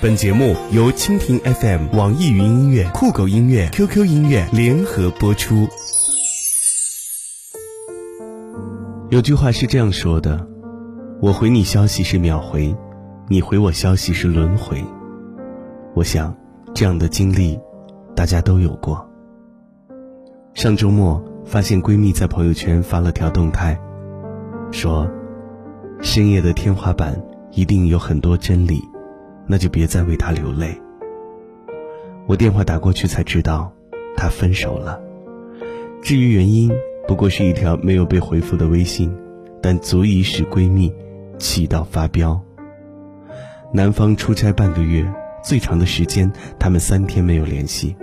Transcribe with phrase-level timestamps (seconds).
[0.00, 5.66] 本节目由蜻蜓 FM、网易云音乐、酷狗音乐、QQ 音乐联合播出。
[9.10, 10.46] 有句话是这样说的
[11.20, 12.76] ：“我回你消息是秒回，
[13.26, 14.84] 你回我消息是轮回。”
[15.96, 16.32] 我想，
[16.72, 17.58] 这样的经历，
[18.14, 19.04] 大家都有过。
[20.54, 23.76] 上周末发现闺蜜在朋友圈发了条动态，
[24.70, 25.10] 说
[26.00, 27.20] ：“深夜的天花板
[27.50, 28.80] 一定有很多真理。”
[29.48, 30.80] 那就别再为他流泪。
[32.26, 33.72] 我电话打过去才知道，
[34.16, 35.00] 他分手了。
[36.02, 36.70] 至于原因，
[37.08, 39.12] 不过是一条没有被回复的微信，
[39.62, 40.94] 但足以使闺蜜
[41.38, 42.40] 气到发飙。
[43.72, 45.04] 男方出差半个月，
[45.42, 47.96] 最长的时间他们三天没有联系，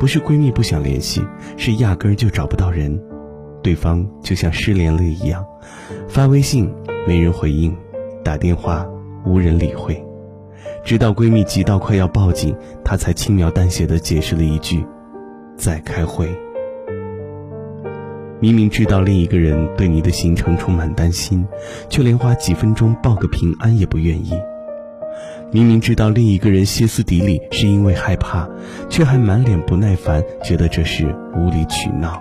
[0.00, 1.22] 不是闺蜜不想联系，
[1.56, 2.98] 是压根儿就找不到人。
[3.62, 5.44] 对方就像失联了一样，
[6.08, 6.72] 发微信
[7.06, 7.76] 没人回应，
[8.24, 8.84] 打电话
[9.24, 10.04] 无人理会。
[10.84, 12.54] 直到闺蜜急到快要报警，
[12.84, 14.84] 她才轻描淡写的解释了一句
[15.56, 16.28] ：“在开会。”
[18.40, 21.46] 明明知道另一个人对你的行程充满担心，
[21.88, 24.32] 却连花几分钟报个平安也不愿意；
[25.52, 28.48] 明明知道另一个人歇斯底里是因为害怕，
[28.88, 32.20] 却还满脸不耐烦，觉得这是无理取闹。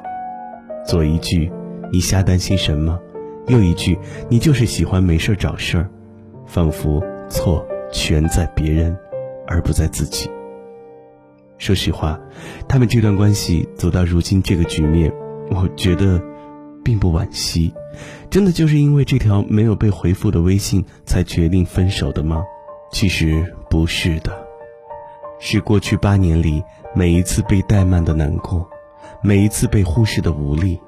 [0.86, 1.52] 左一句
[1.92, 3.00] “你瞎担心什么”，
[3.50, 3.98] 右一句
[4.30, 5.90] “你就是喜欢没事找事儿”，
[6.46, 7.66] 仿佛错。
[7.92, 8.98] 全在别人，
[9.48, 10.30] 而不在自己。
[11.58, 12.20] 说实话，
[12.68, 15.14] 他们这段关系走到如今这个局面，
[15.50, 16.20] 我觉得
[16.84, 17.74] 并不惋惜。
[18.30, 22.44] 真的就是因为这条没有被回复的微信才决定分手的吗？
[22.92, 24.32] 其实不是的，
[25.40, 26.64] 是过去八年里
[26.96, 28.68] 每一次被怠慢的难过，
[29.22, 30.80] 每一次被忽视的无力。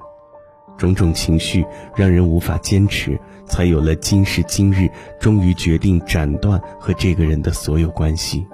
[0.76, 4.88] 种种情绪让人无法坚持，才有了今时今日，
[5.20, 8.46] 终于决定斩断和这个人的所有关系。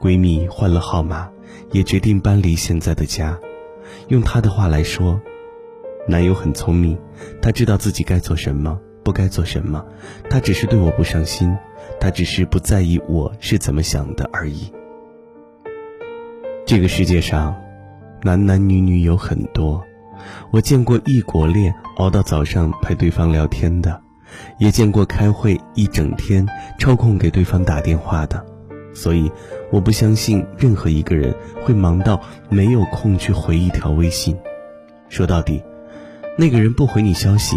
[0.00, 1.28] 闺蜜换了号码，
[1.72, 3.38] 也决定搬离现在的家。
[4.08, 5.20] 用她的话来说，
[6.06, 6.96] 男友很聪明，
[7.42, 9.84] 他知道自己该做什么，不该做什么。
[10.30, 11.54] 他只是对我不上心，
[11.98, 14.72] 他只是不在意我是怎么想的而已。
[16.64, 17.56] 这个世界上，
[18.22, 19.82] 男男女女有很多。
[20.50, 24.00] 我见过异国恋熬到早上陪对方聊天的，
[24.58, 26.46] 也见过开会一整天
[26.78, 28.44] 抽空给对方打电话的，
[28.94, 29.30] 所以
[29.70, 34.36] 我不相信任何一个人会忙到没有空去回一条微信。
[35.08, 35.62] 说到底，
[36.36, 37.56] 那个人不回你消息，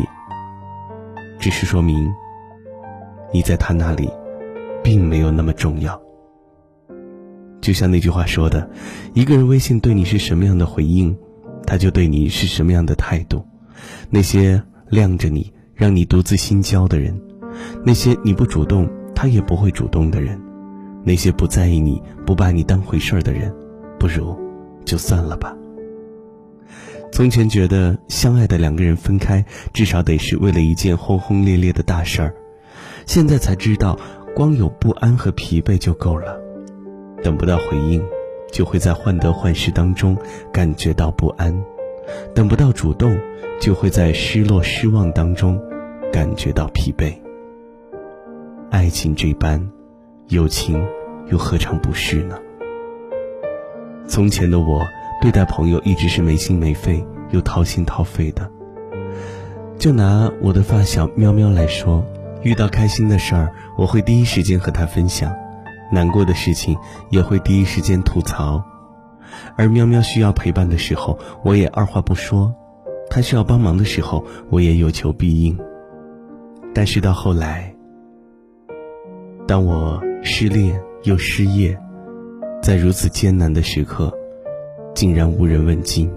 [1.39, 2.09] 只是说明
[3.33, 4.09] 你在他那里
[4.83, 6.01] 并没有那么重要。
[7.61, 8.67] 就像那句话说的，
[9.13, 11.15] 一个人微信对你是什么样的回应。
[11.71, 13.45] 他就对你是什么样的态度？
[14.09, 17.17] 那些晾着你、让你独自心焦的人，
[17.85, 20.37] 那些你不主动他也不会主动的人，
[21.05, 23.55] 那些不在意你、不把你当回事儿的人，
[23.97, 24.37] 不如
[24.83, 25.55] 就算了吧。
[27.13, 32.35] 从前觉得相爱的两个人分开，至少得是为了一件轰轰烈烈的大事儿，
[33.05, 33.97] 现在才知道，
[34.35, 36.37] 光有不安和疲惫就够了，
[37.23, 38.03] 等不到回应。
[38.51, 40.17] 就会在患得患失当中
[40.51, 41.63] 感觉到不安，
[42.35, 43.17] 等不到主动，
[43.59, 45.59] 就会在失落失望当中
[46.11, 47.13] 感觉到疲惫。
[48.69, 49.65] 爱情这般，
[50.27, 50.85] 友情
[51.27, 52.37] 又何尝不是呢？
[54.07, 54.85] 从前的我
[55.21, 58.49] 对待朋友一直是没心没肺又掏心掏肺的。
[59.77, 62.03] 就拿我的发小喵喵来说，
[62.43, 65.33] 遇到开心的事儿，我会第一时间和他分享。
[65.91, 66.77] 难过的事情
[67.09, 68.63] 也会第一时间吐槽，
[69.57, 72.51] 而喵喵需要陪伴的时候，我也二话不说；
[73.09, 75.57] 他需要帮忙的时候，我也有求必应。
[76.73, 77.75] 但是到后来，
[79.45, 81.77] 当我失恋又失业，
[82.63, 84.11] 在如此艰难的时刻，
[84.95, 86.09] 竟然无人问津。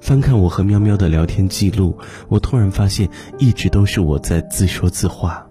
[0.00, 1.96] 翻看我和喵喵的聊天记录，
[2.28, 5.49] 我突然发现，一直都是我在自说自话。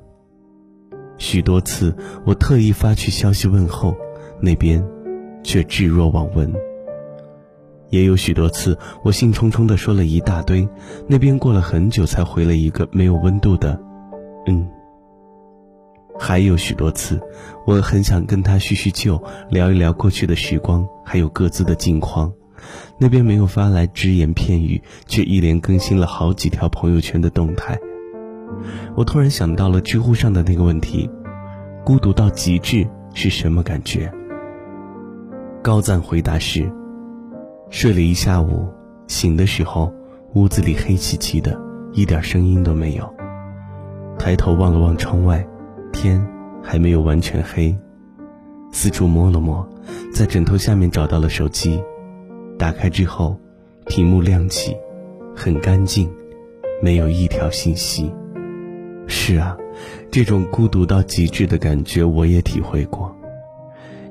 [1.19, 3.95] 许多次，我特意发去消息问候，
[4.41, 4.83] 那边
[5.43, 6.51] 却置若罔闻。
[7.89, 10.67] 也有许多次，我兴冲冲地说了一大堆，
[11.07, 13.79] 那边过了很久才回了一个没有温度的
[14.47, 14.67] “嗯”。
[16.17, 17.19] 还有许多次，
[17.65, 22.31] 我很想跟他叙叙旧，聊一聊过去的时光，还有各自的近况，
[22.97, 27.77] 那边没有发来只言片语，却一连更新了好几条朋友圈的动态。
[28.95, 31.09] 我突然想到了知乎上的那个问题：
[31.83, 34.11] 孤独到极致是什么感觉？
[35.61, 36.71] 高赞回答是：
[37.69, 38.67] 睡了一下午，
[39.07, 39.93] 醒的时候
[40.33, 41.59] 屋子里黑漆漆的，
[41.93, 43.13] 一点声音都没有。
[44.17, 45.45] 抬头望了望窗外，
[45.91, 46.25] 天
[46.61, 47.75] 还没有完全黑，
[48.71, 49.67] 四处摸了摸，
[50.13, 51.81] 在枕头下面找到了手机，
[52.57, 53.39] 打开之后，
[53.85, 54.75] 屏幕亮起，
[55.35, 56.09] 很干净，
[56.81, 58.13] 没有一条信息。
[59.09, 59.57] 是啊，
[60.11, 63.13] 这种孤独到极致的感觉我也体会过，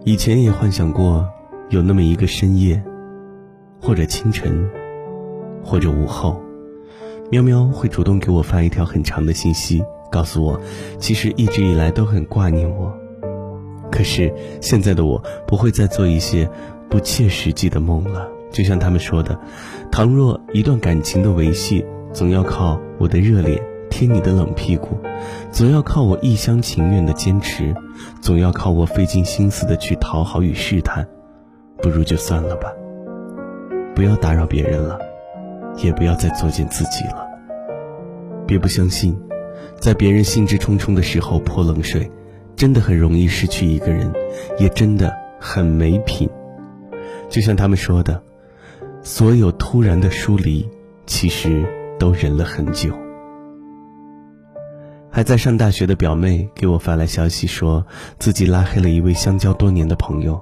[0.05, 1.27] 以前也幻想过
[1.71, 2.83] 有那么一个深夜，
[3.81, 4.69] 或者清晨，
[5.62, 6.43] 或者午后，
[7.31, 9.83] 喵喵会主动给我发一条很长的信息。
[10.11, 10.61] 告诉我，
[10.99, 12.93] 其实一直以来都很挂念我。
[13.93, 16.49] 可是现在的我不会再做一些
[16.89, 18.27] 不切实际的梦了。
[18.50, 19.39] 就像他们说的，
[19.93, 23.62] 倘若一段感情的维系，总要靠我的热脸
[23.99, 24.97] 贴你的冷屁股，
[25.50, 27.75] 总要靠我一厢情愿的坚持，
[28.23, 31.05] 总要靠我费尽心思的去讨好与试探，
[31.83, 32.73] 不如就算了吧。
[33.97, 35.00] 不要打扰别人了，
[35.79, 37.27] 也不要再作践自己了。
[38.47, 39.19] 别不相信。
[39.81, 42.09] 在别人兴致冲冲的时候泼冷水，
[42.55, 44.12] 真的很容易失去一个人，
[44.61, 46.31] 也真的很没品。
[47.29, 48.23] 就像他们说的，
[49.03, 50.69] 所有突然的疏离，
[51.05, 51.65] 其实
[51.99, 52.93] 都忍了很久。
[55.10, 57.84] 还在上大学的表妹给我发来消息，说
[58.19, 60.40] 自己拉黑了一位相交多年的朋友。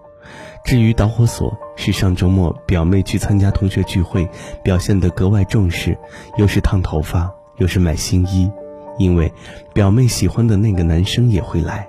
[0.65, 4.29] 至于导火索，是上周末表妹去参加同学聚会，
[4.65, 5.97] 表现得格外重视，
[6.37, 8.51] 又是烫头发，又是买新衣。
[8.99, 9.33] 因为
[9.75, 11.87] 表妹喜欢的那个男生也会来，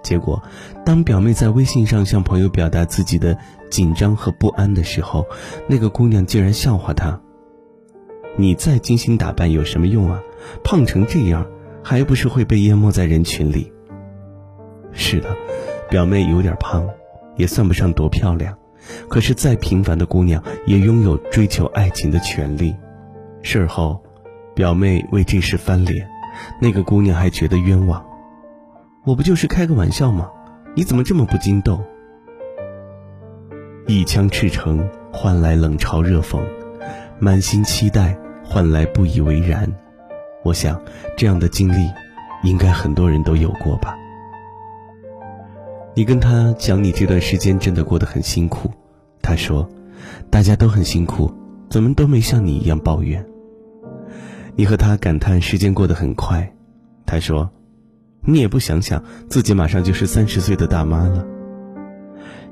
[0.00, 0.40] 结果
[0.84, 3.36] 当表妹在微信上向朋友表达自己的
[3.68, 5.26] 紧张和不安的时候，
[5.68, 7.20] 那个姑娘竟然笑话她
[8.38, 10.22] ：“你再精心打扮有什么用啊？
[10.62, 11.44] 胖成这样，
[11.88, 13.72] 还不是会被淹没在人群里？”
[14.90, 15.28] 是的，
[15.88, 16.84] 表妹有点胖，
[17.36, 18.58] 也算不上多漂亮，
[19.08, 22.74] 可是再平凡的姑娘也拥有追求爱情的权利。
[23.40, 24.02] 事后，
[24.52, 26.08] 表妹为这事翻脸。
[26.60, 28.04] 那个姑娘还觉得冤枉，
[29.04, 30.28] 我不就是开个玩笑吗？
[30.74, 31.80] 你怎么这么不经斗？
[33.86, 36.42] 一腔赤诚换来冷嘲热讽，
[37.20, 39.72] 满心期待换来不以为然。
[40.46, 40.80] 我想
[41.16, 41.90] 这样的经历，
[42.44, 43.96] 应该很多人都有过吧。
[45.92, 48.70] 你跟他讲你这段时间真的过得很辛苦，
[49.20, 49.68] 他说，
[50.30, 51.32] 大家都很辛苦，
[51.68, 53.26] 怎么都没像你一样抱怨。
[54.54, 56.48] 你和他感叹时间过得很快，
[57.04, 57.50] 他说
[58.22, 61.26] ：“你也不想想自己马上就是三十岁的大妈了。”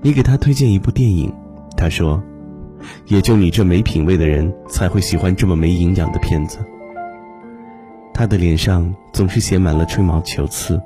[0.02, 1.32] 你给他推荐一部电影，
[1.76, 2.20] 他说
[3.06, 6.58] ：“也就你这没品位的人才会喜欢这么没营养的片子。”
[8.14, 10.80] 他的脸上总是写满了吹毛求疵，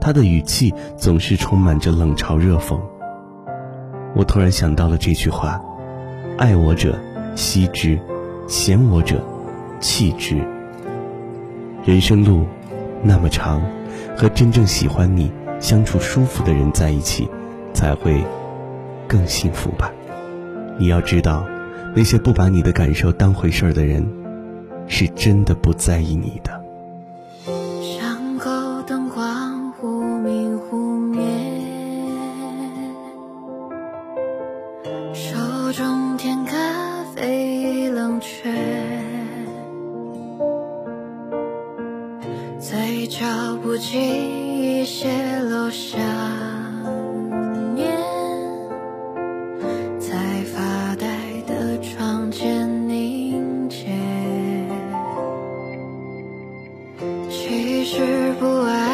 [0.00, 2.80] 他的语气总是充满着冷嘲热讽。
[4.16, 5.62] 我突然想到了这句话
[6.38, 6.98] ：“爱我者
[7.36, 8.00] 惜之，
[8.48, 9.22] 嫌我者
[9.78, 10.42] 弃之。”
[11.84, 12.46] 人生路
[13.02, 13.62] 那么长，
[14.16, 15.30] 和真正喜欢你、
[15.60, 17.28] 相处舒服的人在一起，
[17.74, 18.24] 才会
[19.06, 19.92] 更幸福吧。
[20.78, 21.44] 你要知道，
[21.94, 24.06] 那些不把你的感受当回事儿的人，
[24.86, 26.59] 是真的不在意你的。
[35.72, 36.56] 手中甜咖
[37.14, 38.50] 啡已冷却。
[42.58, 43.24] 嘴角
[43.62, 45.08] 不经意泄
[45.42, 46.00] 露想
[47.76, 47.88] 念，
[50.00, 50.16] 在
[50.52, 51.06] 发呆
[51.46, 53.86] 的窗前凝结。
[57.28, 58.89] 其实不爱